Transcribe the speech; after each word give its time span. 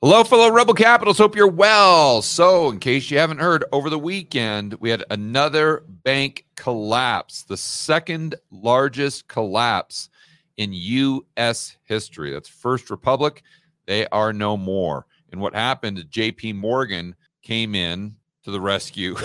Hello, 0.00 0.22
fellow 0.22 0.52
Rebel 0.52 0.74
Capitals. 0.74 1.18
Hope 1.18 1.34
you're 1.34 1.48
well. 1.48 2.22
So, 2.22 2.70
in 2.70 2.78
case 2.78 3.10
you 3.10 3.18
haven't 3.18 3.40
heard, 3.40 3.64
over 3.72 3.90
the 3.90 3.98
weekend, 3.98 4.74
we 4.74 4.90
had 4.90 5.02
another 5.10 5.82
bank 5.88 6.46
collapse, 6.54 7.42
the 7.42 7.56
second 7.56 8.36
largest 8.52 9.26
collapse 9.26 10.08
in 10.56 10.72
U.S. 10.72 11.76
history. 11.82 12.32
That's 12.32 12.48
First 12.48 12.90
Republic. 12.90 13.42
They 13.86 14.06
are 14.10 14.32
no 14.32 14.56
more. 14.56 15.04
And 15.32 15.40
what 15.40 15.56
happened, 15.56 15.98
JP 16.08 16.54
Morgan 16.54 17.16
came 17.42 17.74
in 17.74 18.14
to 18.44 18.52
the 18.52 18.60
rescue 18.60 19.16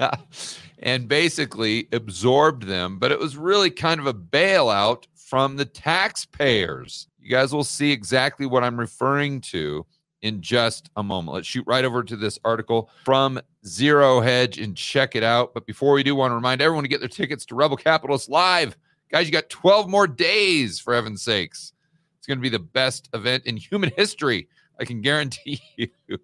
and 0.80 1.06
basically 1.06 1.86
absorbed 1.92 2.64
them, 2.64 2.98
but 2.98 3.12
it 3.12 3.20
was 3.20 3.36
really 3.36 3.70
kind 3.70 4.00
of 4.00 4.08
a 4.08 4.14
bailout 4.14 5.04
from 5.24 5.56
the 5.56 5.64
taxpayers. 5.64 7.08
You 7.18 7.30
guys 7.30 7.52
will 7.52 7.64
see 7.64 7.90
exactly 7.90 8.44
what 8.44 8.62
I'm 8.62 8.78
referring 8.78 9.40
to 9.42 9.86
in 10.20 10.42
just 10.42 10.90
a 10.96 11.02
moment. 11.02 11.34
Let's 11.34 11.46
shoot 11.46 11.64
right 11.66 11.84
over 11.84 12.02
to 12.02 12.16
this 12.16 12.38
article 12.44 12.90
from 13.04 13.40
Zero 13.66 14.20
Hedge 14.20 14.58
and 14.58 14.76
check 14.76 15.16
it 15.16 15.22
out. 15.22 15.54
But 15.54 15.66
before 15.66 15.92
we 15.92 16.02
do, 16.02 16.14
want 16.14 16.30
to 16.30 16.34
remind 16.34 16.60
everyone 16.60 16.84
to 16.84 16.88
get 16.88 17.00
their 17.00 17.08
tickets 17.08 17.46
to 17.46 17.54
Rebel 17.54 17.76
Capitalist 17.76 18.28
Live. 18.28 18.76
Guys, 19.10 19.26
you 19.26 19.32
got 19.32 19.48
12 19.48 19.88
more 19.88 20.06
days, 20.06 20.78
for 20.78 20.94
heaven's 20.94 21.22
sakes. 21.22 21.72
It's 22.18 22.26
going 22.26 22.38
to 22.38 22.42
be 22.42 22.48
the 22.50 22.58
best 22.58 23.08
event 23.14 23.46
in 23.46 23.56
human 23.56 23.92
history. 23.96 24.48
I 24.78 24.84
can 24.84 25.00
guarantee 25.00 25.60
you. 25.76 25.88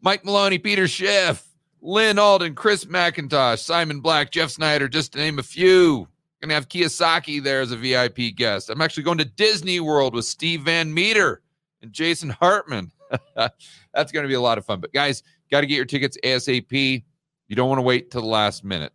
Mike 0.00 0.24
Maloney, 0.24 0.58
Peter 0.58 0.88
Schiff, 0.88 1.46
Lyn 1.82 2.18
Alden, 2.18 2.54
Chris 2.54 2.84
MacIntosh, 2.84 3.60
Simon 3.60 4.00
Black, 4.00 4.30
Jeff 4.32 4.50
Snider, 4.50 4.88
just 4.88 5.12
to 5.12 5.18
name 5.18 5.38
a 5.38 5.42
few. 5.42 6.08
Gonna 6.40 6.54
have 6.54 6.68
Kiyosaki 6.68 7.42
there 7.42 7.60
as 7.60 7.72
a 7.72 7.76
VIP 7.76 8.34
guest. 8.34 8.70
I'm 8.70 8.80
actually 8.80 9.02
going 9.02 9.18
to 9.18 9.24
Disney 9.24 9.78
World 9.80 10.14
with 10.14 10.24
Steve 10.24 10.62
Van 10.62 10.92
Metre 10.92 11.42
and 11.82 11.92
Jason 11.92 12.30
Hartman. 12.30 12.90
That's 13.36 14.12
gonna 14.12 14.28
be 14.28 14.34
a 14.34 14.40
lot 14.40 14.56
of 14.56 14.64
fun. 14.64 14.80
But 14.80 14.92
guys, 14.92 15.22
got 15.50 15.60
to 15.60 15.66
get 15.66 15.76
your 15.76 15.84
tickets 15.84 16.16
ASAP. 16.24 17.04
You 17.48 17.56
don't 17.56 17.68
want 17.68 17.78
to 17.78 17.82
wait 17.82 18.10
till 18.10 18.22
the 18.22 18.28
last 18.28 18.64
minute. 18.64 18.92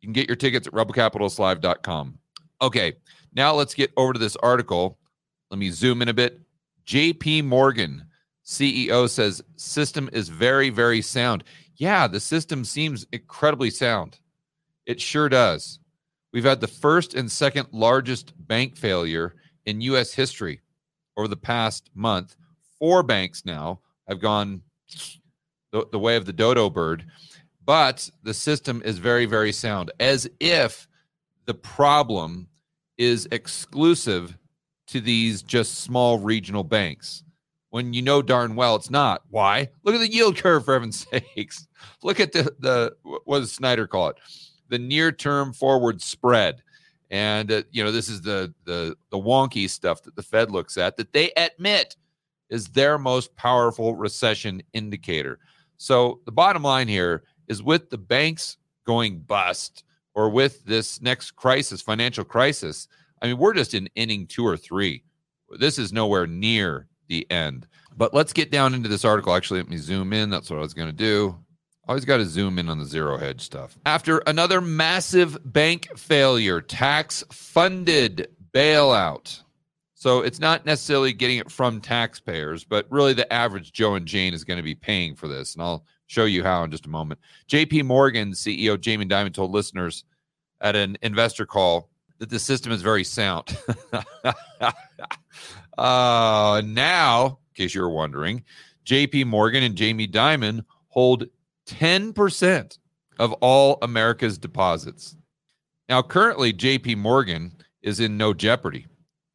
You 0.00 0.08
can 0.08 0.12
get 0.12 0.28
your 0.28 0.36
tickets 0.36 0.66
at 0.66 0.72
rebelcapitalistlive.com. 0.72 2.18
Okay, 2.60 2.94
now 3.34 3.54
let's 3.54 3.74
get 3.74 3.92
over 3.96 4.12
to 4.12 4.18
this 4.18 4.36
article. 4.36 4.98
Let 5.50 5.58
me 5.58 5.70
zoom 5.70 6.02
in 6.02 6.08
a 6.08 6.14
bit. 6.14 6.40
JP 6.86 7.44
Morgan, 7.44 8.04
CEO, 8.44 9.08
says 9.08 9.42
system 9.56 10.10
is 10.12 10.28
very, 10.28 10.70
very 10.70 11.00
sound. 11.00 11.44
Yeah, 11.76 12.06
the 12.06 12.20
system 12.20 12.64
seems 12.64 13.06
incredibly 13.12 13.70
sound. 13.70 14.18
It 14.86 15.00
sure 15.00 15.28
does. 15.28 15.78
We've 16.34 16.42
had 16.42 16.60
the 16.60 16.66
first 16.66 17.14
and 17.14 17.30
second 17.30 17.68
largest 17.70 18.34
bank 18.36 18.76
failure 18.76 19.36
in 19.66 19.80
U.S. 19.82 20.12
history 20.12 20.62
over 21.16 21.28
the 21.28 21.36
past 21.36 21.90
month. 21.94 22.34
Four 22.80 23.04
banks 23.04 23.46
now 23.46 23.78
have 24.08 24.18
gone 24.18 24.62
the, 25.70 25.86
the 25.92 25.98
way 26.00 26.16
of 26.16 26.24
the 26.24 26.32
dodo 26.32 26.70
bird, 26.70 27.06
but 27.64 28.10
the 28.24 28.34
system 28.34 28.82
is 28.84 28.98
very, 28.98 29.26
very 29.26 29.52
sound, 29.52 29.92
as 30.00 30.28
if 30.40 30.88
the 31.46 31.54
problem 31.54 32.48
is 32.98 33.28
exclusive 33.30 34.36
to 34.88 35.00
these 35.00 35.40
just 35.40 35.82
small 35.82 36.18
regional 36.18 36.64
banks 36.64 37.22
when 37.70 37.92
you 37.94 38.02
know 38.02 38.22
darn 38.22 38.56
well 38.56 38.74
it's 38.74 38.90
not. 38.90 39.22
Why? 39.30 39.68
Look 39.84 39.94
at 39.94 40.00
the 40.00 40.12
yield 40.12 40.36
curve, 40.36 40.64
for 40.64 40.74
heaven's 40.74 41.06
sakes. 41.36 41.68
Look 42.02 42.18
at 42.18 42.32
the, 42.32 42.52
the 42.58 42.96
what 43.24 43.38
does 43.38 43.52
Snider 43.52 43.86
call 43.86 44.08
it? 44.08 44.16
The 44.68 44.78
near 44.78 45.12
term 45.12 45.52
forward 45.52 46.00
spread. 46.00 46.62
And 47.10 47.50
uh, 47.50 47.62
you 47.70 47.84
know, 47.84 47.92
this 47.92 48.08
is 48.08 48.22
the 48.22 48.52
the 48.64 48.96
the 49.10 49.18
wonky 49.18 49.68
stuff 49.68 50.02
that 50.02 50.16
the 50.16 50.22
Fed 50.22 50.50
looks 50.50 50.76
at 50.76 50.96
that 50.96 51.12
they 51.12 51.30
admit 51.36 51.96
is 52.50 52.68
their 52.68 52.98
most 52.98 53.34
powerful 53.36 53.94
recession 53.94 54.62
indicator. 54.72 55.38
So 55.76 56.20
the 56.24 56.32
bottom 56.32 56.62
line 56.62 56.88
here 56.88 57.24
is 57.48 57.62
with 57.62 57.90
the 57.90 57.98
banks 57.98 58.56
going 58.86 59.20
bust 59.20 59.84
or 60.14 60.30
with 60.30 60.64
this 60.64 61.00
next 61.00 61.32
crisis, 61.32 61.82
financial 61.82 62.24
crisis, 62.24 62.88
I 63.20 63.26
mean, 63.26 63.38
we're 63.38 63.54
just 63.54 63.74
in 63.74 63.88
inning 63.94 64.26
2 64.26 64.46
or 64.46 64.56
3. 64.56 65.02
This 65.58 65.78
is 65.78 65.92
nowhere 65.92 66.26
near 66.26 66.86
the 67.08 67.28
end. 67.30 67.66
But 67.96 68.14
let's 68.14 68.32
get 68.32 68.50
down 68.50 68.74
into 68.74 68.88
this 68.88 69.04
article. 69.04 69.34
Actually, 69.34 69.60
let 69.60 69.70
me 69.70 69.76
zoom 69.76 70.12
in. 70.12 70.30
That's 70.30 70.50
what 70.50 70.58
I 70.58 70.62
was 70.62 70.74
going 70.74 70.88
to 70.88 70.92
do. 70.92 71.38
Always 71.86 72.04
got 72.04 72.16
to 72.16 72.24
zoom 72.24 72.58
in 72.58 72.68
on 72.68 72.78
the 72.78 72.84
zero 72.86 73.18
hedge 73.18 73.42
stuff. 73.42 73.78
After 73.84 74.18
another 74.18 74.60
massive 74.60 75.36
bank 75.44 75.88
failure, 75.98 76.60
tax 76.60 77.24
funded 77.30 78.28
bailout. 78.54 79.42
So 79.94 80.20
it's 80.20 80.40
not 80.40 80.66
necessarily 80.66 81.12
getting 81.12 81.38
it 81.38 81.50
from 81.50 81.80
taxpayers, 81.80 82.64
but 82.64 82.86
really 82.90 83.12
the 83.12 83.30
average 83.32 83.72
Joe 83.72 83.94
and 83.94 84.06
Jane 84.06 84.34
is 84.34 84.44
going 84.44 84.58
to 84.58 84.62
be 84.62 84.74
paying 84.74 85.14
for 85.14 85.28
this. 85.28 85.54
And 85.54 85.62
I'll 85.62 85.84
show 86.06 86.24
you 86.24 86.42
how 86.42 86.62
in 86.64 86.70
just 86.70 86.86
a 86.86 86.90
moment. 86.90 87.20
JP 87.48 87.84
Morgan 87.84 88.32
CEO 88.32 88.80
Jamie 88.80 89.06
Dimon 89.06 89.32
told 89.32 89.50
listeners 89.50 90.04
at 90.60 90.76
an 90.76 90.96
investor 91.02 91.46
call 91.46 91.90
that 92.18 92.30
the 92.30 92.38
system 92.38 92.72
is 92.72 92.82
very 92.82 93.04
sound. 93.04 93.56
uh, 95.78 96.62
now, 96.64 97.26
in 97.26 97.54
case 97.54 97.74
you're 97.74 97.88
wondering, 97.88 98.44
JP 98.86 99.26
Morgan 99.26 99.62
and 99.62 99.76
Jamie 99.76 100.08
Dimon 100.08 100.64
hold 100.88 101.26
10% 101.66 102.78
of 103.18 103.32
all 103.34 103.78
America's 103.82 104.38
deposits. 104.38 105.16
Now, 105.88 106.02
currently, 106.02 106.52
JP 106.52 106.98
Morgan 106.98 107.52
is 107.82 108.00
in 108.00 108.16
no 108.16 108.32
jeopardy. 108.34 108.86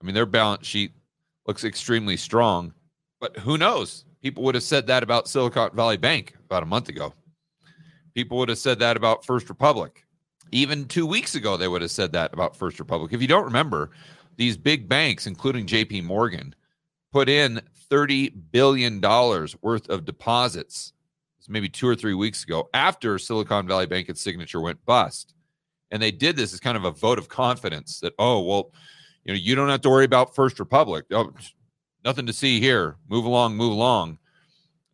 I 0.02 0.06
mean, 0.06 0.16
their 0.16 0.26
balance 0.26 0.66
sheet 0.66 0.94
looks 1.46 1.64
extremely 1.64 2.18
strong, 2.18 2.74
but 3.20 3.38
who 3.38 3.58
knows? 3.58 4.06
People 4.22 4.44
would 4.44 4.56
have 4.56 4.64
said 4.64 4.88
that 4.88 5.04
about 5.04 5.28
Silicon 5.28 5.70
Valley 5.74 5.98
Bank 5.98 6.36
about 6.46 6.64
a 6.64 6.68
month 6.68 6.90
ago. 6.90 7.14
People 8.14 8.38
would 8.38 8.50
have 8.50 8.58
said 8.58 8.80
that 8.80 8.98
about 8.98 9.26
First 9.26 9.50
Republic. 9.50 10.06
Even 10.52 10.86
two 10.86 11.06
weeks 11.06 11.36
ago, 11.36 11.58
they 11.58 11.68
would 11.68 11.82
have 11.82 11.92
said 11.92 12.12
that 12.14 12.34
about 12.34 12.56
First 12.56 12.80
Republic. 12.80 13.14
If 13.14 13.22
you 13.22 13.28
don't 13.28 13.46
remember, 13.46 13.92
these 14.36 14.58
big 14.58 14.90
banks, 14.90 15.28
including 15.28 15.68
JP 15.68 16.04
Morgan, 16.06 16.56
put 17.12 17.30
in 17.30 17.62
$30 17.90 18.34
billion 18.52 19.00
worth 19.62 19.90
of 19.90 20.06
deposits 20.06 20.94
maybe 21.48 21.70
two 21.70 21.88
or 21.88 21.96
three 21.96 22.14
weeks 22.14 22.44
ago 22.44 22.70
after 22.74 23.18
Silicon 23.18 23.68
Valley 23.68 23.86
Bank 23.86 24.10
and 24.10 24.18
Signature 24.18 24.62
went 24.62 24.84
bust. 24.86 25.34
And 25.92 26.02
they 26.02 26.12
did 26.12 26.36
this 26.36 26.54
as 26.54 26.60
kind 26.60 26.78
of 26.78 26.86
a 26.86 26.92
vote 26.92 27.18
of 27.18 27.30
confidence 27.30 28.00
that, 28.00 28.14
oh, 28.20 28.42
well, 28.42 28.72
you 29.24 29.34
know, 29.34 29.40
you 29.40 29.56
don't 29.56 29.70
have 29.70 29.82
to 29.82 29.90
worry 29.90 30.06
about 30.06 30.36
First 30.36 30.60
Republic. 30.60 31.06
Oh, 31.12 31.34
nothing 32.04 32.26
to 32.26 32.34
see 32.34 32.60
here. 32.60 32.98
Move 33.10 33.26
along, 33.26 33.56
move 33.56 33.72
along. 33.72 34.20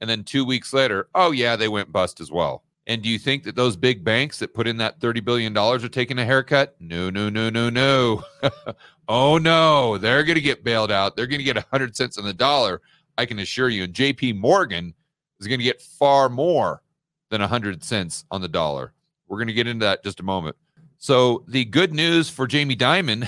And 0.01 0.09
then 0.09 0.23
two 0.23 0.45
weeks 0.45 0.73
later, 0.73 1.07
oh, 1.16 1.31
yeah, 1.31 1.55
they 1.55 1.67
went 1.67 1.91
bust 1.91 2.19
as 2.19 2.31
well. 2.31 2.63
And 2.88 3.01
do 3.01 3.09
you 3.09 3.17
think 3.17 3.44
that 3.44 3.55
those 3.55 3.75
big 3.75 4.03
banks 4.03 4.38
that 4.39 4.53
put 4.53 4.67
in 4.67 4.78
that 4.78 5.00
$30 5.00 5.23
billion 5.25 5.57
are 5.57 5.79
taking 5.79 6.19
a 6.19 6.25
haircut? 6.25 6.75
No, 6.79 7.09
no, 7.09 7.29
no, 7.29 7.50
no, 7.50 7.69
no. 7.69 8.23
oh, 9.07 9.38
no. 9.39 9.97
They're 9.97 10.23
going 10.23 10.35
to 10.35 10.41
get 10.41 10.63
bailed 10.63 10.91
out. 10.91 11.16
They're 11.16 11.28
going 11.28 11.39
to 11.39 11.45
get 11.45 11.55
100 11.55 11.95
cents 11.95 12.17
on 12.17 12.25
the 12.25 12.34
dollar. 12.34 12.81
I 13.17 13.25
can 13.25 13.39
assure 13.39 13.69
you. 13.69 13.84
And 13.84 13.94
JP 13.94 14.38
Morgan 14.38 14.94
is 15.40 15.47
going 15.47 15.59
to 15.59 15.66
get 15.66 15.81
far 15.81 16.29
more 16.29 16.81
than 17.29 17.41
100 17.41 17.84
cents 17.84 18.25
on 18.31 18.41
the 18.41 18.47
dollar. 18.47 18.94
We're 19.28 19.38
going 19.38 19.47
to 19.47 19.53
get 19.53 19.68
into 19.68 19.85
that 19.85 20.03
just 20.03 20.19
a 20.19 20.23
moment. 20.23 20.56
So, 20.97 21.44
the 21.47 21.66
good 21.66 21.94
news 21.94 22.29
for 22.29 22.47
Jamie 22.47 22.75
Dimon 22.75 23.28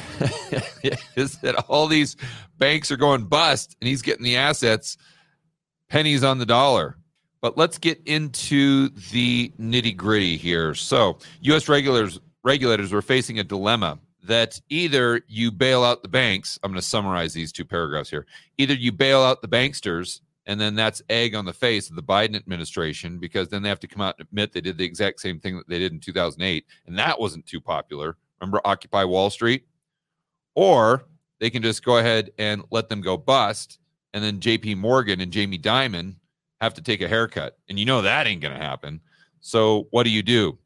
is 1.16 1.38
that 1.40 1.56
all 1.68 1.88
these 1.88 2.16
banks 2.58 2.92
are 2.92 2.98
going 2.98 3.26
bust 3.26 3.76
and 3.82 3.88
he's 3.88 4.02
getting 4.02 4.24
the 4.24 4.38
assets 4.38 4.98
pennies 5.90 6.24
on 6.24 6.38
the 6.38 6.46
dollar. 6.46 6.98
But 7.42 7.58
let's 7.58 7.78
get 7.78 8.02
into 8.06 8.90
the 9.12 9.52
nitty 9.60 9.96
gritty 9.96 10.38
here. 10.38 10.74
So, 10.74 11.20
U.S. 11.42 11.68
regulators 11.68 12.20
regulators 12.44 12.94
were 12.94 13.02
facing 13.02 13.40
a 13.40 13.44
dilemma 13.44 14.00
that 14.24 14.60
either 14.70 15.22
you 15.28 15.52
bail 15.52 15.84
out 15.84 16.02
the 16.02 16.08
banks. 16.08 16.58
I'm 16.64 16.72
going 16.72 16.82
to 16.82 16.88
summarize 16.88 17.34
these 17.34 17.52
two 17.52 17.66
paragraphs 17.66 18.10
here. 18.10 18.26
Either 18.58 18.74
you 18.74 18.92
bail 18.92 19.22
out 19.22 19.42
the 19.42 19.48
banksters 19.48 20.22
and 20.48 20.60
then 20.60 20.74
that's 20.76 21.04
egg 21.10 21.36
on 21.36 21.46
the 21.46 21.54
face 21.54 21.90
of 21.90 21.96
the 21.96 22.02
Biden 22.02 22.36
administration 22.36 23.20
because 23.20 23.50
then 23.50 23.62
they 23.62 23.70
have 23.70 23.82
to 23.82 23.88
come 23.88 24.02
out 24.02 24.16
and 24.18 24.28
admit 24.28 24.54
they 24.54 24.62
did 24.62 24.78
the 24.78 24.86
exact 24.86 25.20
same 25.20 25.40
thing 25.40 25.58
that 25.58 25.68
they 25.68 25.78
did 25.78 25.92
in 25.92 26.00
2008, 26.00 26.66
and 26.88 26.98
that 26.98 27.20
wasn't 27.20 27.46
too 27.46 27.62
popular. 27.62 28.18
Remember 28.40 28.62
Occupy 28.64 29.04
Wall 29.04 29.30
Street? 29.30 29.68
Or 30.56 31.04
they 31.40 31.50
can 31.50 31.62
just 31.62 31.84
go 31.84 31.98
ahead 31.98 32.32
and 32.40 32.64
let 32.72 32.90
them 32.90 33.02
go 33.02 33.18
bust, 33.18 33.80
and 34.14 34.24
then 34.24 34.40
JP 34.40 34.78
Morgan 34.78 35.22
and 35.22 35.32
Jamie 35.32 35.60
Dimon 35.60 36.16
have 36.62 36.74
to 36.76 36.82
take 36.82 37.02
a 37.02 37.08
haircut. 37.08 37.58
And 37.70 37.78
you 37.78 37.86
know 37.86 38.02
that 38.02 38.26
ain't 38.26 38.42
going 38.42 38.58
to 38.58 38.64
happen. 38.64 39.02
So 39.42 39.88
what 39.92 40.04
do 40.04 40.10
you 40.10 40.24
do? 40.24 40.58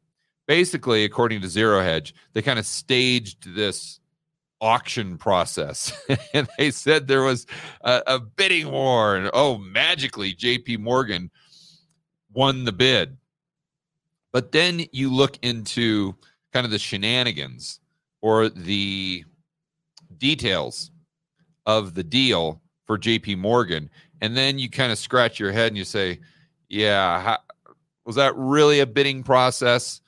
Basically, 0.47 1.05
according 1.05 1.41
to 1.41 1.47
Zero 1.47 1.81
Hedge, 1.81 2.13
they 2.33 2.41
kind 2.41 2.59
of 2.59 2.65
staged 2.65 3.55
this 3.55 3.99
auction 4.61 5.17
process. 5.17 5.91
and 6.33 6.47
they 6.57 6.71
said 6.71 7.07
there 7.07 7.23
was 7.23 7.45
a, 7.81 8.01
a, 8.07 8.19
bidding 8.19 8.71
war. 8.71 9.15
And 9.15 9.29
oh, 9.33 9.57
magically, 9.57 10.33
JP 10.33 10.79
Morgan 10.79 11.31
won 12.31 12.63
the 12.63 12.71
bid. 12.71 13.17
But 14.31 14.51
then 14.53 14.85
you 14.91 15.13
look 15.13 15.37
into 15.41 16.15
kind 16.53 16.65
of 16.65 16.71
the 16.71 16.79
shenanigans 16.79 17.79
or 18.21 18.47
the 18.47 19.25
details 20.17 20.91
of 21.65 21.93
the 21.95 22.03
deal 22.03 22.61
for 22.85 22.97
JP 22.97 23.37
Morgan, 23.37 23.89
And 24.21 24.35
then 24.35 24.59
you 24.59 24.69
kind 24.69 24.91
of 24.91 24.97
scratch 24.97 25.39
your 25.39 25.51
head 25.51 25.67
and 25.67 25.77
you 25.77 25.85
say, 25.85 26.19
yeah, 26.69 27.21
how, 27.21 27.37
was 28.05 28.15
that 28.17 28.35
really 28.35 28.79
a 28.81 28.85
bidding 28.85 29.23
process? 29.23 30.01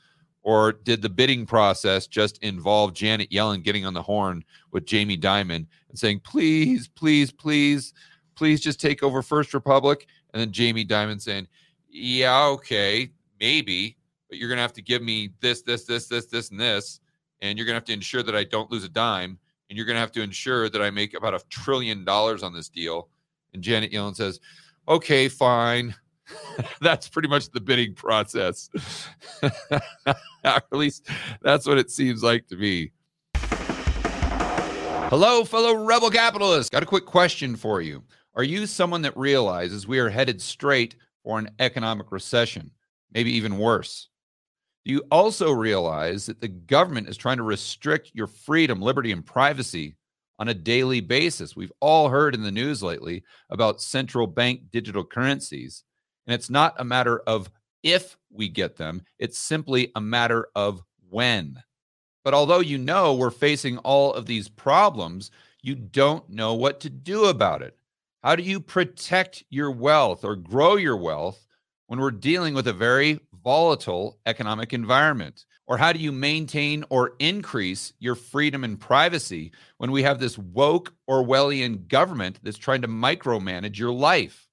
Or 0.43 0.73
did 0.73 1.01
the 1.01 1.09
bidding 1.09 1.45
process 1.45 2.05
just 2.05 2.37
involve 2.43 2.93
Janet 2.93 3.29
Yellen 3.31 3.63
getting 3.63 3.85
on 3.85 3.93
the 3.93 4.01
horn 4.01 4.43
with 4.71 4.85
Jamie 4.85 5.17
Dimon 5.17 5.65
and 5.89 5.97
saying, 5.97 6.19
please, 6.19 6.89
please, 6.89 7.31
please, 7.31 7.93
please 8.35 8.59
just 8.59 8.81
take 8.81 9.03
over 9.03 9.21
First 9.21 9.53
Republic? 9.53 10.05
And 10.33 10.41
then 10.41 10.51
Jamie 10.51 10.85
Dimon 10.85 11.21
saying, 11.21 11.47
yeah, 11.89 12.45
okay, 12.47 13.09
maybe, 13.39 13.95
but 14.27 14.37
you're 14.37 14.49
going 14.49 14.57
to 14.57 14.63
have 14.63 14.73
to 14.73 14.81
give 14.81 15.01
me 15.01 15.29
this, 15.39 15.61
this, 15.61 15.85
this, 15.85 16.07
this, 16.07 16.25
this, 16.25 16.51
and 16.51 16.59
this. 16.59 16.99
And 17.41 17.57
you're 17.57 17.65
going 17.65 17.73
to 17.73 17.77
have 17.77 17.85
to 17.85 17.93
ensure 17.93 18.23
that 18.23 18.35
I 18.35 18.43
don't 18.43 18.71
lose 18.71 18.83
a 18.83 18.89
dime. 18.89 19.37
And 19.69 19.77
you're 19.77 19.85
going 19.85 19.95
to 19.95 20.01
have 20.01 20.11
to 20.13 20.21
ensure 20.21 20.69
that 20.69 20.81
I 20.81 20.89
make 20.89 21.13
about 21.13 21.33
a 21.33 21.41
trillion 21.49 22.03
dollars 22.03 22.43
on 22.43 22.53
this 22.53 22.67
deal. 22.67 23.07
And 23.53 23.63
Janet 23.63 23.91
Yellen 23.91 24.15
says, 24.15 24.39
okay, 24.87 25.29
fine. 25.29 25.95
that's 26.81 27.09
pretty 27.09 27.27
much 27.27 27.49
the 27.51 27.61
bidding 27.61 27.93
process. 27.93 28.69
at 30.43 30.63
least 30.71 31.07
that's 31.41 31.67
what 31.67 31.77
it 31.77 31.91
seems 31.91 32.23
like 32.23 32.47
to 32.47 32.55
me. 32.55 32.91
Hello, 35.09 35.43
fellow 35.43 35.85
rebel 35.85 36.09
capitalists. 36.09 36.69
Got 36.69 36.83
a 36.83 36.87
quick 36.87 37.05
question 37.05 37.55
for 37.55 37.81
you. 37.81 38.03
Are 38.35 38.43
you 38.43 38.65
someone 38.65 39.03
that 39.03 39.15
realizes 39.15 39.87
we 39.87 39.99
are 39.99 40.09
headed 40.09 40.41
straight 40.41 40.95
for 41.23 41.37
an 41.37 41.49
economic 41.59 42.11
recession, 42.11 42.71
maybe 43.13 43.31
even 43.31 43.59
worse? 43.59 44.09
Do 44.85 44.91
you 44.91 45.03
also 45.11 45.51
realize 45.51 46.25
that 46.25 46.41
the 46.41 46.47
government 46.47 47.07
is 47.07 47.15
trying 47.15 47.37
to 47.37 47.43
restrict 47.43 48.11
your 48.13 48.27
freedom, 48.27 48.81
liberty, 48.81 49.11
and 49.11 49.25
privacy 49.25 49.95
on 50.39 50.47
a 50.49 50.53
daily 50.53 50.99
basis? 50.99 51.55
We've 51.55 51.71
all 51.79 52.09
heard 52.09 52.33
in 52.33 52.41
the 52.41 52.51
news 52.51 52.81
lately 52.81 53.23
about 53.49 53.81
central 53.81 54.25
bank 54.27 54.71
digital 54.71 55.05
currencies 55.05 55.83
and 56.25 56.33
it's 56.33 56.49
not 56.49 56.75
a 56.77 56.83
matter 56.83 57.19
of 57.19 57.49
if 57.83 58.17
we 58.29 58.49
get 58.49 58.77
them, 58.77 59.01
it's 59.19 59.37
simply 59.37 59.91
a 59.95 60.01
matter 60.01 60.47
of 60.55 60.81
when. 61.09 61.61
But 62.23 62.33
although 62.33 62.61
you 62.61 62.77
know 62.77 63.13
we're 63.13 63.29
facing 63.29 63.77
all 63.79 64.13
of 64.13 64.25
these 64.25 64.47
problems, 64.47 65.31
you 65.61 65.75
don't 65.75 66.29
know 66.29 66.53
what 66.53 66.79
to 66.81 66.89
do 66.89 67.25
about 67.25 67.61
it. 67.61 67.77
How 68.23 68.35
do 68.35 68.43
you 68.43 68.59
protect 68.61 69.43
your 69.49 69.71
wealth 69.71 70.23
or 70.23 70.35
grow 70.37 70.77
your 70.77 70.95
wealth 70.95 71.45
when 71.87 71.99
we're 71.99 72.11
dealing 72.11 72.53
with 72.53 72.67
a 72.67 72.73
very 72.73 73.19
volatile 73.43 74.17
economic 74.25 74.71
environment? 74.71 75.45
Or 75.65 75.77
how 75.77 75.93
do 75.93 75.99
you 75.99 76.11
maintain 76.11 76.83
or 76.89 77.15
increase 77.19 77.93
your 77.99 78.15
freedom 78.15 78.63
and 78.63 78.79
privacy 78.79 79.51
when 79.77 79.91
we 79.91 80.03
have 80.03 80.19
this 80.19 80.37
woke 80.37 80.93
Orwellian 81.09 81.87
government 81.87 82.39
that's 82.43 82.57
trying 82.57 82.81
to 82.81 82.87
micromanage 82.87 83.77
your 83.77 83.93
life? 83.93 84.47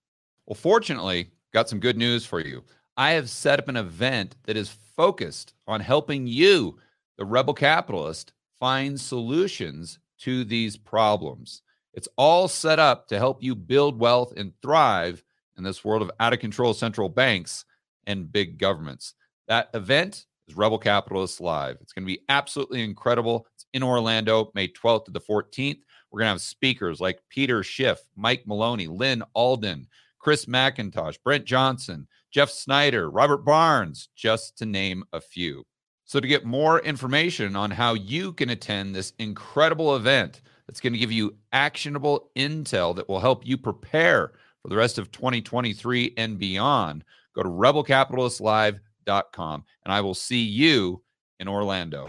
Well, 0.46 0.55
fortunately, 0.55 1.31
got 1.52 1.69
some 1.69 1.81
good 1.81 1.97
news 1.97 2.25
for 2.25 2.41
you. 2.41 2.62
I 2.97 3.12
have 3.12 3.31
set 3.31 3.58
up 3.58 3.69
an 3.69 3.76
event 3.76 4.37
that 4.44 4.56
is 4.56 4.76
focused 4.97 5.55
on 5.67 5.81
helping 5.81 6.26
you, 6.26 6.79
the 7.17 7.25
rebel 7.25 7.55
capitalist, 7.55 8.32
find 8.58 9.00
solutions 9.00 9.99
to 10.19 10.44
these 10.44 10.76
problems. 10.76 11.62
It's 11.94 12.08
all 12.17 12.47
set 12.47 12.79
up 12.79 13.08
to 13.08 13.19
help 13.19 13.43
you 13.43 13.55
build 13.55 13.99
wealth 13.99 14.35
and 14.37 14.52
thrive 14.62 15.25
in 15.56 15.64
this 15.64 15.85
world 15.85 16.02
of 16.02 16.11
out 16.20 16.32
of 16.32 16.38
control 16.38 16.75
central 16.75 17.08
banks 17.08 17.64
and 18.06 18.31
big 18.31 18.58
governments. 18.58 19.14
That 19.49 19.70
event 19.75 20.26
is 20.46 20.56
Rebel 20.56 20.79
Capitalists 20.79 21.41
Live. 21.41 21.79
It's 21.81 21.93
going 21.93 22.05
to 22.05 22.12
be 22.12 22.23
absolutely 22.29 22.82
incredible. 22.82 23.46
It's 23.55 23.67
in 23.73 23.82
Orlando, 23.82 24.50
May 24.55 24.69
12th 24.69 25.06
to 25.06 25.11
the 25.11 25.20
14th. 25.20 25.81
We're 26.11 26.20
going 26.20 26.26
to 26.26 26.32
have 26.32 26.43
speakers 26.43 27.00
like 27.00 27.23
Peter 27.29 27.62
Schiff, 27.62 28.00
Mike 28.17 28.44
Maloney, 28.46 28.88
Lyn 28.88 29.23
Alden, 29.35 29.87
Chris 30.20 30.44
MacIntosh, 30.44 31.19
Brent 31.25 31.44
Johnson, 31.44 32.06
Jeff 32.31 32.50
Snider, 32.50 33.11
Robert 33.11 33.44
Barnes, 33.44 34.08
just 34.14 34.56
to 34.58 34.67
name 34.67 35.02
a 35.12 35.20
few. 35.20 35.64
So, 36.05 36.20
to 36.20 36.28
get 36.28 36.44
more 36.44 36.81
information 36.81 37.56
on 37.56 37.70
how 37.70 37.94
you 37.94 38.32
can 38.32 38.50
attend 38.50 38.94
this 38.94 39.12
incredible 39.19 39.96
event 39.96 40.43
that's 40.67 40.81
going 40.81 40.93
to 40.93 40.99
give 40.99 41.12
you 41.12 41.37
actionable 41.52 42.31
intel 42.37 42.94
that 42.96 43.08
will 43.08 43.20
help 43.20 43.46
you 43.46 43.56
prepare 43.56 44.32
for 44.62 44.69
the 44.69 44.76
rest 44.76 44.99
of 44.99 45.11
2023 45.11 46.14
and 46.17 46.38
beyond, 46.38 47.05
go 47.34 47.43
to 47.43 47.49
rebelcapitalistlive.com 47.49 49.64
and 49.84 49.93
I 49.93 50.00
will 50.00 50.14
see 50.14 50.43
you 50.43 51.02
in 51.38 51.49
Orlando. 51.49 52.08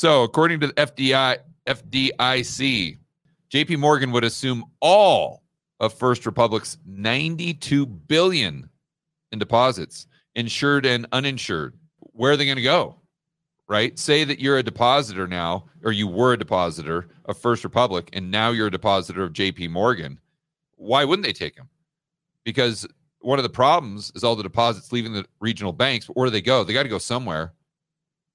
So, 0.00 0.22
according 0.22 0.60
to 0.60 0.68
the 0.68 0.72
FDI, 0.72 1.36
FDIC, 1.66 2.96
JP 3.52 3.76
Morgan 3.76 4.12
would 4.12 4.24
assume 4.24 4.64
all 4.80 5.42
of 5.78 5.92
First 5.92 6.24
Republic's 6.24 6.78
92 6.86 7.84
billion 7.84 8.70
in 9.30 9.38
deposits, 9.38 10.06
insured 10.34 10.86
and 10.86 11.06
uninsured. 11.12 11.74
Where 11.98 12.32
are 12.32 12.38
they 12.38 12.46
going 12.46 12.56
to 12.56 12.62
go? 12.62 12.96
Right? 13.68 13.98
Say 13.98 14.24
that 14.24 14.40
you're 14.40 14.56
a 14.56 14.62
depositor 14.62 15.28
now, 15.28 15.66
or 15.84 15.92
you 15.92 16.08
were 16.08 16.32
a 16.32 16.38
depositor 16.38 17.08
of 17.26 17.36
First 17.36 17.62
Republic, 17.62 18.08
and 18.14 18.30
now 18.30 18.52
you're 18.52 18.68
a 18.68 18.70
depositor 18.70 19.22
of 19.22 19.34
JP 19.34 19.68
Morgan. 19.68 20.18
Why 20.76 21.04
wouldn't 21.04 21.26
they 21.26 21.34
take 21.34 21.56
them? 21.56 21.68
Because 22.46 22.86
one 23.18 23.38
of 23.38 23.42
the 23.42 23.50
problems 23.50 24.12
is 24.14 24.24
all 24.24 24.34
the 24.34 24.42
deposits 24.42 24.92
leaving 24.92 25.12
the 25.12 25.26
regional 25.40 25.74
banks, 25.74 26.06
but 26.06 26.16
where 26.16 26.24
do 26.24 26.30
they 26.30 26.40
go? 26.40 26.64
They 26.64 26.72
got 26.72 26.84
to 26.84 26.88
go 26.88 26.96
somewhere 26.96 27.52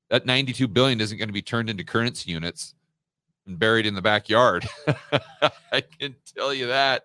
that 0.10 0.26
92 0.26 0.68
billion 0.68 1.02
isn't 1.02 1.18
going 1.18 1.30
to 1.30 1.34
be 1.34 1.42
turned 1.42 1.70
into 1.70 1.84
currency 1.84 2.32
units 2.32 2.76
and 3.48 3.60
buried 3.60 3.86
in 3.86 3.94
the 3.94 4.02
backyard. 4.02 4.68
I 5.72 5.82
can 6.00 6.16
tell 6.36 6.54
you 6.54 6.68
that. 6.68 7.04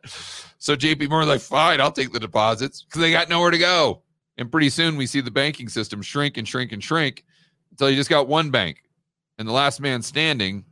So 0.58 0.76
JP 0.76 1.08
Morgan's 1.08 1.28
like, 1.28 1.40
fine, 1.40 1.80
I'll 1.80 1.92
take 1.92 2.12
the 2.12 2.20
deposits 2.20 2.82
because 2.82 3.00
they 3.00 3.10
got 3.10 3.28
nowhere 3.28 3.50
to 3.50 3.58
go. 3.58 4.02
And 4.36 4.50
pretty 4.50 4.70
soon 4.70 4.96
we 4.96 5.06
see 5.06 5.20
the 5.20 5.30
banking 5.30 5.68
system 5.68 6.02
shrink 6.02 6.36
and 6.36 6.48
shrink 6.48 6.72
and 6.72 6.82
shrink 6.82 7.24
until 7.70 7.90
you 7.90 7.96
just 7.96 8.10
got 8.10 8.28
one 8.28 8.50
bank. 8.50 8.82
And 9.38 9.48
the 9.48 9.52
last 9.52 9.80
man 9.80 10.02
standing, 10.02 10.64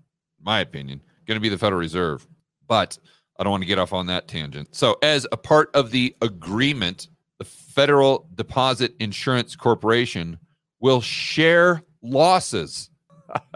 my 0.43 0.61
opinion, 0.61 1.01
going 1.27 1.37
to 1.37 1.41
be 1.41 1.49
the 1.49 1.59
Federal 1.59 1.81
Reserve. 1.81 2.27
But 2.67 2.99
I 3.39 3.45
don't 3.45 3.51
want 3.51 3.63
to 3.63 3.67
get 3.69 3.79
off 3.79 3.93
on 3.93 4.07
that 4.07 4.27
tangent. 4.27 4.75
So, 4.75 4.97
as 5.03 5.27
a 5.31 5.37
part 5.37 5.71
of 5.75 5.91
the 5.91 6.15
agreement, 6.23 7.09
the 7.39 7.45
Federal 7.45 8.29
Deposit 8.35 8.95
Insurance 8.99 9.55
Corporation 9.55 10.39
will 10.81 11.01
share 11.01 11.83
losses 12.03 12.91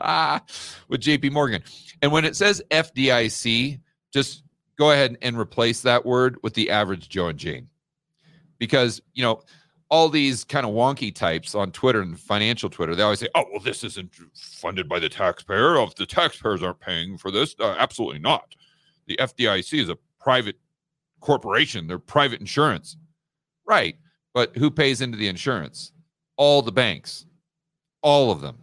with 0.88 1.00
JP 1.00 1.32
Morgan. 1.32 1.62
And 2.02 2.12
when 2.12 2.24
it 2.24 2.36
says 2.36 2.62
FDIC, 2.70 3.80
just 4.12 4.42
go 4.78 4.90
ahead 4.90 5.16
and 5.22 5.38
replace 5.38 5.82
that 5.82 6.04
word 6.04 6.36
with 6.42 6.54
the 6.54 6.70
average 6.70 7.08
Joe 7.08 7.28
and 7.28 7.38
Jane. 7.38 7.68
Because, 8.58 9.00
you 9.14 9.22
know, 9.22 9.42
all 9.90 10.08
these 10.08 10.44
kind 10.44 10.64
of 10.64 10.72
wonky 10.72 11.14
types 11.14 11.54
on 11.54 11.70
Twitter 11.70 12.00
and 12.00 12.18
financial 12.18 12.70
Twitter, 12.70 12.94
they 12.94 13.02
always 13.02 13.20
say, 13.20 13.28
oh, 13.34 13.44
well, 13.50 13.60
this 13.60 13.84
isn't 13.84 14.10
funded 14.34 14.88
by 14.88 14.98
the 14.98 15.08
taxpayer. 15.08 15.76
If 15.82 15.94
the 15.96 16.06
taxpayers 16.06 16.62
aren't 16.62 16.80
paying 16.80 17.18
for 17.18 17.30
this, 17.30 17.54
uh, 17.60 17.74
absolutely 17.78 18.18
not. 18.18 18.54
The 19.06 19.16
FDIC 19.16 19.80
is 19.80 19.88
a 19.88 19.98
private 20.20 20.56
corporation, 21.20 21.86
they're 21.86 21.98
private 21.98 22.40
insurance. 22.40 22.96
Right. 23.66 23.96
But 24.34 24.56
who 24.56 24.70
pays 24.70 25.00
into 25.02 25.18
the 25.18 25.28
insurance? 25.28 25.92
All 26.36 26.62
the 26.62 26.72
banks 26.72 27.26
all 28.02 28.30
of 28.30 28.40
them. 28.40 28.58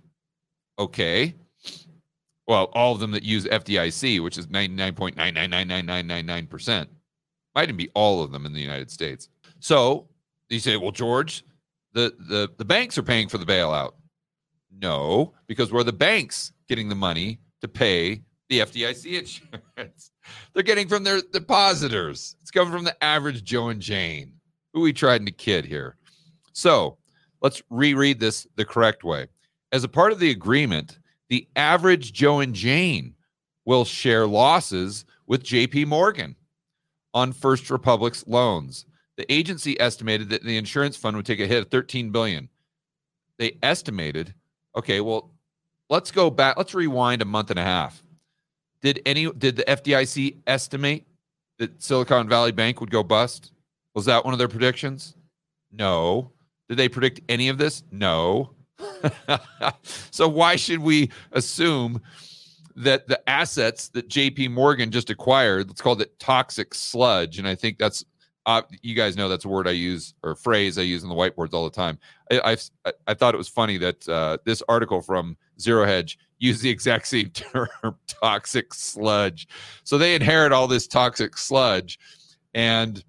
Okay. 0.78 1.36
Well, 2.48 2.66
all 2.74 2.94
of 2.94 3.00
them 3.00 3.12
that 3.12 3.24
use 3.24 3.46
FDIC, 3.46 4.24
which 4.24 4.38
is 4.38 4.48
99.9999999%. 4.48 6.88
Might 7.56 7.64
even 7.64 7.78
be 7.78 7.90
all 7.94 8.24
of 8.24 8.32
them 8.32 8.46
in 8.46 8.54
the 8.54 8.62
United 8.62 8.90
States. 8.90 9.30
So 9.60 10.08
you 10.50 10.60
say, 10.60 10.78
well, 10.78 10.92
George, 10.92 11.44
the, 11.94 12.16
the, 12.28 12.50
the 12.58 12.66
banks 12.66 12.98
are 12.98 13.04
paying 13.04 13.28
for 13.28 13.38
the 13.38 13.46
bailout. 13.46 13.92
No, 14.72 15.34
because 15.48 15.72
we're 15.72 15.84
the 15.84 15.94
banks 15.94 16.54
getting 16.68 16.90
the 16.90 16.96
money 16.96 17.40
to 17.62 17.68
pay 17.68 18.22
the 18.50 18.60
FDIC 18.60 19.20
insurance. 19.20 20.12
They're 20.54 20.64
getting 20.64 20.88
from 20.88 21.04
their 21.04 21.22
depositors. 21.22 22.36
It's 22.42 22.52
coming 22.52 22.74
from 22.74 22.84
the 22.84 23.04
average 23.04 23.44
Joe 23.44 23.70
and 23.70 23.82
Jane. 23.82 24.34
Who 24.74 24.82
we 24.82 24.94
trying 24.94 25.26
to 25.26 25.32
kid 25.32 25.66
here? 25.66 25.96
So 26.54 26.98
Let's 27.42 27.62
reread 27.70 28.20
this 28.20 28.48
the 28.56 28.66
correct 28.66 29.04
way. 29.04 29.28
As 29.72 29.84
a 29.84 29.90
part 29.90 30.12
of 30.12 30.20
the 30.20 30.32
agreement, 30.32 31.00
the 31.30 31.48
average 31.56 32.12
Joe 32.14 32.40
and 32.40 32.54
Jane 32.54 33.14
will 33.66 33.86
share 33.86 34.26
losses 34.26 35.06
with 35.28 35.44
JP 35.44 35.88
Morgan 35.88 36.36
on 37.14 37.32
First 37.32 37.70
Republic's 37.70 38.26
loans. 38.28 38.86
The 39.18 39.32
agency 39.32 39.80
estimated 39.80 40.30
that 40.30 40.44
the 40.44 40.58
insurance 40.58 40.98
fund 40.98 41.16
would 41.16 41.26
take 41.26 41.40
a 41.40 41.48
hit 41.48 41.64
of 41.64 41.70
13 41.70 42.10
billion. 42.12 42.50
They 43.38 43.58
estimated, 43.62 44.34
okay, 44.76 45.02
well, 45.02 45.32
let's 45.90 46.12
go 46.12 46.30
back, 46.30 46.58
let's 46.58 46.74
rewind 46.74 47.22
a 47.22 47.26
month 47.26 47.50
and 47.52 47.60
a 47.60 47.64
half. 47.64 48.02
Did 48.82 49.02
any 49.06 49.30
did 49.32 49.58
the 49.58 49.64
FDIC 49.64 50.38
estimate 50.48 51.06
that 51.58 51.84
Silicon 51.84 52.30
Valley 52.30 52.54
Bank 52.54 52.80
would 52.80 52.92
go 52.92 53.04
bust? 53.04 53.52
Was 53.94 54.06
that 54.06 54.24
one 54.24 54.34
of 54.34 54.38
their 54.38 54.48
predictions? 54.48 55.16
No. 55.72 56.32
Did 56.70 56.78
they 56.78 56.88
predict 56.88 57.22
any 57.28 57.50
of 57.50 57.58
this? 57.58 57.84
No. 57.92 58.52
so 60.12 60.28
why 60.28 60.56
should 60.56 60.80
we 60.80 61.12
assume 61.32 62.02
that 62.76 63.08
the 63.08 63.30
assets 63.30 63.90
that 63.90 64.08
JP 64.08 64.52
Morgan 64.52 64.90
just 64.90 65.10
acquired, 65.10 65.68
let's 65.68 65.82
call 65.82 66.00
it 66.00 66.18
toxic 66.18 66.74
sludge. 66.74 67.38
And 67.38 67.48
I 67.48 67.54
think 67.54 67.78
that's, 67.78 68.06
uh, 68.46 68.62
you 68.82 68.96
guys 68.96 69.18
know 69.18 69.28
that's 69.28 69.44
a 69.44 69.50
word 69.50 69.68
I 69.68 69.72
use 69.72 70.14
or 70.24 70.34
phrase 70.34 70.78
I 70.78 70.84
use 70.84 71.04
in 71.04 71.10
the 71.10 71.16
whiteboards 71.16 71.54
all 71.54 71.66
the 71.66 71.76
time. 71.76 72.00
I, 72.32 72.56
I, 72.86 72.92
I 73.08 73.14
thought 73.14 73.34
it 73.34 73.38
was 73.38 73.50
funny 73.50 73.78
that 73.80 74.08
uh, 74.08 74.38
this 74.46 74.64
article 74.70 75.02
from 75.02 75.36
Zero 75.60 75.86
Hedge 75.86 76.18
used 76.38 76.62
the 76.62 76.70
exact 76.70 77.08
same 77.08 77.30
term, 77.34 77.68
toxic 78.08 78.74
sludge. 78.74 79.50
So 79.84 79.98
they 79.98 80.16
inherit 80.16 80.54
all 80.54 80.68
this 80.68 80.88
toxic 80.88 81.38
sludge. 81.38 82.00
And 82.54 83.04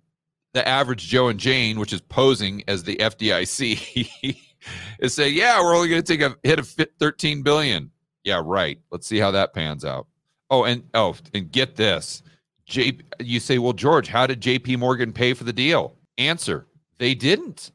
the 0.52 0.66
average 0.66 1.06
Joe 1.06 1.28
and 1.28 1.38
Jane, 1.38 1.78
which 1.78 1.92
is 1.92 2.00
posing 2.00 2.64
as 2.68 2.82
the 2.82 2.96
FDIC, 2.96 4.36
is 4.98 5.14
saying, 5.14 5.34
yeah, 5.36 5.60
we're 5.60 5.74
only 5.74 5.88
going 5.88 6.02
to 6.02 6.16
take 6.16 6.22
a 6.22 6.36
hit 6.42 6.58
of 6.58 6.68
13 6.68 7.42
billion. 7.42 7.90
Yeah, 8.24 8.42
right. 8.44 8.78
Let's 8.90 9.06
see 9.06 9.18
how 9.18 9.30
that 9.30 9.54
pans 9.54 9.84
out. 9.84 10.06
Oh, 10.50 10.64
and 10.64 10.82
oh, 10.94 11.14
and 11.32 11.50
get 11.50 11.76
this. 11.76 12.22
J, 12.66 12.98
you 13.18 13.40
say, 13.40 13.58
well, 13.58 13.72
George, 13.72 14.08
how 14.08 14.26
did 14.26 14.40
JP 14.40 14.78
Morgan 14.78 15.12
pay 15.12 15.32
for 15.34 15.44
the 15.44 15.52
deal? 15.52 15.96
Answer, 16.18 16.66
they 16.98 17.14
didn't. 17.14 17.72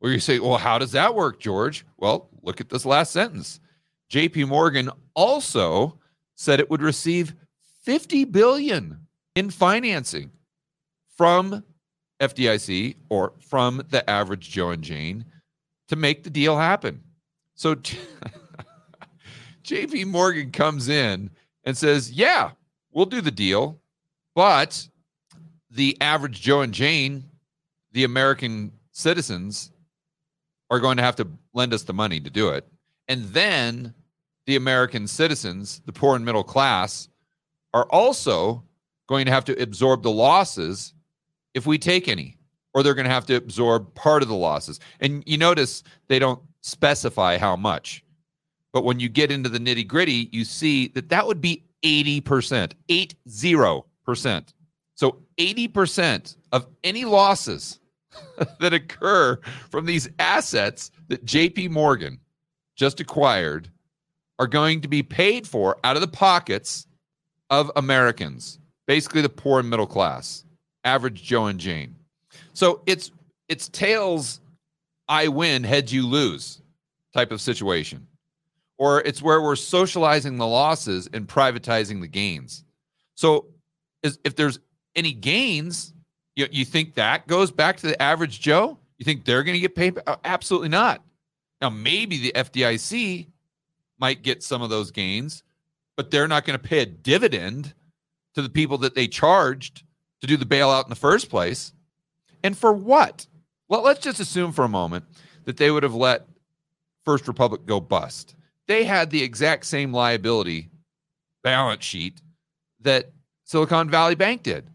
Or 0.00 0.10
you 0.10 0.20
say, 0.20 0.38
well, 0.38 0.58
how 0.58 0.78
does 0.78 0.92
that 0.92 1.14
work, 1.14 1.40
George? 1.40 1.84
Well, 1.96 2.28
look 2.42 2.60
at 2.60 2.68
this 2.68 2.86
last 2.86 3.12
sentence. 3.12 3.60
JP 4.12 4.48
Morgan 4.48 4.90
also 5.14 5.98
said 6.36 6.60
it 6.60 6.70
would 6.70 6.82
receive 6.82 7.34
50 7.82 8.24
billion 8.24 9.06
in 9.34 9.50
financing 9.50 10.30
from 11.16 11.64
FDIC 12.20 12.96
or 13.08 13.32
from 13.40 13.82
the 13.90 14.08
average 14.08 14.50
Joe 14.50 14.70
and 14.70 14.82
Jane 14.82 15.24
to 15.88 15.96
make 15.96 16.22
the 16.24 16.30
deal 16.30 16.56
happen. 16.56 17.02
So 17.54 17.76
JP 19.64 20.06
Morgan 20.06 20.50
comes 20.50 20.88
in 20.88 21.30
and 21.64 21.76
says, 21.76 22.10
Yeah, 22.12 22.50
we'll 22.92 23.06
do 23.06 23.20
the 23.20 23.30
deal. 23.30 23.80
But 24.34 24.88
the 25.70 25.96
average 26.00 26.40
Joe 26.40 26.62
and 26.62 26.72
Jane, 26.72 27.24
the 27.92 28.04
American 28.04 28.72
citizens, 28.92 29.70
are 30.70 30.80
going 30.80 30.96
to 30.98 31.02
have 31.02 31.16
to 31.16 31.26
lend 31.54 31.72
us 31.72 31.82
the 31.82 31.94
money 31.94 32.20
to 32.20 32.30
do 32.30 32.50
it. 32.50 32.66
And 33.08 33.24
then 33.26 33.94
the 34.46 34.56
American 34.56 35.06
citizens, 35.06 35.82
the 35.86 35.92
poor 35.92 36.14
and 36.14 36.24
middle 36.24 36.44
class, 36.44 37.08
are 37.74 37.86
also 37.90 38.62
going 39.08 39.26
to 39.26 39.32
have 39.32 39.44
to 39.46 39.60
absorb 39.60 40.02
the 40.02 40.10
losses 40.10 40.94
if 41.58 41.66
we 41.66 41.76
take 41.76 42.08
any, 42.08 42.38
or 42.72 42.82
they're 42.82 42.94
going 42.94 43.04
to 43.08 43.12
have 43.12 43.26
to 43.26 43.34
absorb 43.34 43.92
part 43.94 44.22
of 44.22 44.28
the 44.28 44.34
losses. 44.34 44.78
And 45.00 45.24
you 45.26 45.36
notice 45.36 45.82
they 46.06 46.20
don't 46.20 46.40
specify 46.62 47.36
how 47.36 47.56
much. 47.56 48.04
But 48.72 48.84
when 48.84 49.00
you 49.00 49.08
get 49.08 49.32
into 49.32 49.48
the 49.48 49.58
nitty 49.58 49.86
gritty, 49.86 50.28
you 50.32 50.44
see 50.44 50.88
that 50.88 51.08
that 51.08 51.26
would 51.26 51.40
be 51.40 51.64
80%, 51.82 52.72
80%. 52.88 54.52
So 54.94 55.16
80% 55.36 56.36
of 56.52 56.66
any 56.84 57.04
losses 57.04 57.80
that 58.60 58.72
occur 58.72 59.38
from 59.70 59.84
these 59.84 60.08
assets 60.20 60.92
that 61.08 61.24
JP 61.24 61.70
Morgan 61.70 62.20
just 62.76 63.00
acquired 63.00 63.68
are 64.38 64.46
going 64.46 64.80
to 64.82 64.88
be 64.88 65.02
paid 65.02 65.46
for 65.46 65.76
out 65.82 65.96
of 65.96 66.02
the 66.02 66.08
pockets 66.08 66.86
of 67.50 67.72
Americans, 67.74 68.60
basically 68.86 69.22
the 69.22 69.28
poor 69.28 69.58
and 69.58 69.68
middle 69.68 69.86
class 69.86 70.44
average 70.84 71.22
Joe 71.22 71.46
and 71.46 71.58
Jane. 71.58 71.94
So 72.52 72.82
it's 72.86 73.10
it's 73.48 73.68
tails 73.68 74.40
I 75.08 75.28
win, 75.28 75.64
heads 75.64 75.92
you 75.92 76.06
lose 76.06 76.60
type 77.14 77.32
of 77.32 77.40
situation. 77.40 78.06
Or 78.76 79.00
it's 79.00 79.22
where 79.22 79.42
we're 79.42 79.56
socializing 79.56 80.36
the 80.36 80.46
losses 80.46 81.08
and 81.12 81.26
privatizing 81.26 82.00
the 82.00 82.06
gains. 82.06 82.64
So 83.14 83.46
if 84.02 84.36
there's 84.36 84.60
any 84.94 85.12
gains, 85.12 85.94
you, 86.36 86.46
you 86.52 86.64
think 86.64 86.94
that 86.94 87.26
goes 87.26 87.50
back 87.50 87.78
to 87.78 87.88
the 87.88 88.00
average 88.00 88.40
Joe? 88.40 88.78
You 88.98 89.04
think 89.04 89.24
they're 89.24 89.42
going 89.42 89.54
to 89.54 89.60
get 89.60 89.74
paid? 89.74 89.98
Uh, 90.06 90.16
absolutely 90.24 90.68
not. 90.68 91.02
Now, 91.60 91.70
maybe 91.70 92.18
the 92.18 92.32
FDIC 92.32 93.26
might 93.98 94.22
get 94.22 94.44
some 94.44 94.62
of 94.62 94.70
those 94.70 94.92
gains, 94.92 95.42
but 95.96 96.10
they're 96.10 96.28
not 96.28 96.44
going 96.44 96.58
to 96.58 96.64
pay 96.64 96.80
a 96.80 96.86
dividend 96.86 97.74
to 98.34 98.42
the 98.42 98.48
people 98.48 98.78
that 98.78 98.94
they 98.94 99.08
charged 99.08 99.82
to 100.20 100.26
do 100.26 100.36
the 100.36 100.44
bailout 100.44 100.84
in 100.84 100.90
the 100.90 100.96
first 100.96 101.30
place. 101.30 101.72
And 102.42 102.56
for 102.56 102.72
what? 102.72 103.26
Well, 103.68 103.82
let's 103.82 104.00
just 104.00 104.20
assume 104.20 104.52
for 104.52 104.64
a 104.64 104.68
moment 104.68 105.04
that 105.44 105.56
they 105.56 105.70
would 105.70 105.82
have 105.82 105.94
let 105.94 106.26
First 107.04 107.28
Republic 107.28 107.64
go 107.66 107.80
bust. 107.80 108.34
They 108.66 108.84
had 108.84 109.10
the 109.10 109.22
exact 109.22 109.64
same 109.64 109.92
liability 109.92 110.68
balance 111.42 111.84
sheet 111.84 112.20
that 112.80 113.12
Silicon 113.44 113.88
Valley 113.88 114.14
Bank 114.14 114.42
did. 114.42 114.68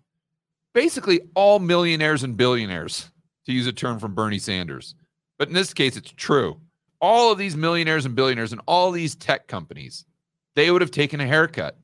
Basically, 0.74 1.22
all 1.36 1.60
millionaires 1.60 2.24
and 2.24 2.36
billionaires, 2.36 3.12
to 3.46 3.54
use 3.54 3.68
a 3.68 3.74
term 3.74 4.00
from 4.00 4.16
Bernie 4.16 4.40
Sanders. 4.40 4.96
But 5.38 5.48
in 5.48 5.54
this 5.54 5.74
case, 5.74 5.96
it's 5.96 6.12
true. 6.12 6.60
All 7.00 7.32
of 7.32 7.38
these 7.38 7.56
millionaires 7.56 8.06
and 8.06 8.16
billionaires 8.16 8.52
and 8.52 8.62
all 8.66 8.90
these 8.92 9.16
tech 9.16 9.48
companies, 9.48 10.06
they 10.56 10.72
would 10.72 10.82
have 10.82 10.92
taken 10.92 11.20
a 11.20 11.28
haircut. 11.28 11.78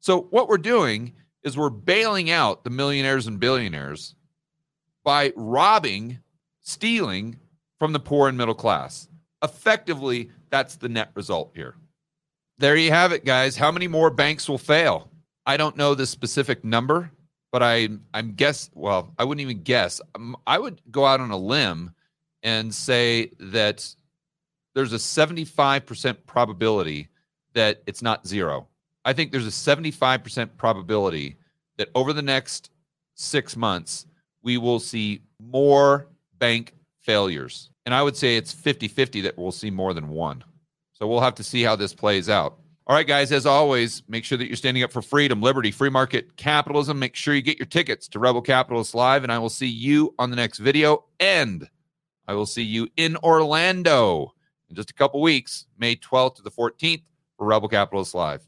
So, 0.00 0.22
what 0.30 0.48
we're 0.48 0.58
doing 0.58 1.12
is 1.48 1.56
we're 1.56 1.70
bailing 1.70 2.30
out 2.30 2.62
the 2.62 2.70
millionaires 2.70 3.26
and 3.26 3.40
billionaires 3.40 4.14
by 5.02 5.32
robbing, 5.34 6.20
stealing 6.60 7.40
from 7.78 7.92
the 7.92 7.98
poor 7.98 8.28
and 8.28 8.38
middle 8.38 8.54
class. 8.54 9.08
Effectively, 9.42 10.30
that's 10.50 10.76
the 10.76 10.88
net 10.88 11.10
result 11.14 11.50
here. 11.54 11.74
There 12.58 12.76
you 12.76 12.90
have 12.90 13.12
it, 13.12 13.24
guys. 13.24 13.56
How 13.56 13.72
many 13.72 13.88
more 13.88 14.10
banks 14.10 14.48
will 14.48 14.58
fail? 14.58 15.10
I 15.46 15.56
don't 15.56 15.76
know 15.76 15.94
the 15.94 16.06
specific 16.06 16.64
number, 16.64 17.10
but 17.50 17.62
I 17.62 17.88
I'm 18.12 18.34
guess 18.34 18.68
well, 18.74 19.14
I 19.18 19.24
wouldn't 19.24 19.42
even 19.42 19.62
guess. 19.62 20.00
Um, 20.14 20.36
I 20.46 20.58
would 20.58 20.80
go 20.90 21.06
out 21.06 21.20
on 21.20 21.30
a 21.30 21.36
limb 21.36 21.92
and 22.42 22.74
say 22.74 23.30
that 23.40 23.94
there's 24.74 24.92
a 24.92 24.96
75% 24.96 26.18
probability 26.26 27.08
that 27.54 27.82
it's 27.86 28.02
not 28.02 28.26
zero. 28.26 28.68
I 29.04 29.14
think 29.14 29.32
there's 29.32 29.46
a 29.46 29.76
75% 29.78 30.50
probability 30.58 31.37
that 31.78 31.88
over 31.94 32.12
the 32.12 32.22
next 32.22 32.70
six 33.14 33.56
months, 33.56 34.06
we 34.42 34.58
will 34.58 34.78
see 34.80 35.22
more 35.40 36.06
bank 36.38 36.74
failures. 37.00 37.70
And 37.86 37.94
I 37.94 38.02
would 38.02 38.16
say 38.16 38.36
it's 38.36 38.52
50 38.52 38.86
50 38.88 39.22
that 39.22 39.38
we'll 39.38 39.50
see 39.50 39.70
more 39.70 39.94
than 39.94 40.08
one. 40.08 40.44
So 40.92 41.06
we'll 41.06 41.20
have 41.20 41.34
to 41.36 41.44
see 41.44 41.62
how 41.62 41.76
this 41.76 41.94
plays 41.94 42.28
out. 42.28 42.58
All 42.86 42.94
right, 42.94 43.06
guys, 43.06 43.32
as 43.32 43.44
always, 43.44 44.02
make 44.08 44.24
sure 44.24 44.38
that 44.38 44.46
you're 44.46 44.56
standing 44.56 44.82
up 44.82 44.90
for 44.90 45.02
freedom, 45.02 45.42
liberty, 45.42 45.70
free 45.70 45.90
market 45.90 46.36
capitalism. 46.36 46.98
Make 46.98 47.14
sure 47.14 47.34
you 47.34 47.42
get 47.42 47.58
your 47.58 47.66
tickets 47.66 48.08
to 48.08 48.18
Rebel 48.18 48.40
Capitalist 48.40 48.94
Live, 48.94 49.24
and 49.24 49.32
I 49.32 49.38
will 49.38 49.50
see 49.50 49.66
you 49.66 50.14
on 50.18 50.30
the 50.30 50.36
next 50.36 50.58
video. 50.58 51.04
And 51.20 51.68
I 52.26 52.32
will 52.32 52.46
see 52.46 52.62
you 52.62 52.88
in 52.96 53.16
Orlando 53.18 54.32
in 54.70 54.76
just 54.76 54.90
a 54.90 54.94
couple 54.94 55.20
weeks, 55.20 55.66
May 55.78 55.96
12th 55.96 56.36
to 56.36 56.42
the 56.42 56.50
14th 56.50 57.02
for 57.36 57.46
Rebel 57.46 57.68
Capitalist 57.68 58.14
Live. 58.14 58.42